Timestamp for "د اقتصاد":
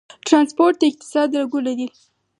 0.79-1.29